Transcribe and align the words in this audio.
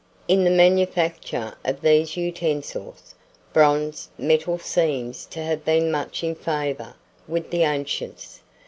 IN 0.27 0.43
THE 0.43 0.49
MANUFACTURE 0.49 1.53
OF 1.63 1.81
THESE 1.81 2.17
UTENSILS, 2.17 3.13
bronze 3.53 4.09
metal 4.17 4.57
seems 4.57 5.27
to 5.27 5.43
have 5.43 5.63
been 5.63 5.91
much 5.91 6.23
in 6.23 6.33
favour 6.33 6.95
with 7.27 7.51
the 7.51 7.61
ancients. 7.61 8.41